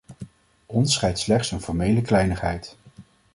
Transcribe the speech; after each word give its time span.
Ons 0.65 0.93
scheidt 0.93 1.19
slechts 1.19 1.51
een 1.51 1.61
formele 1.61 2.01
kleinigheid. 2.01 2.75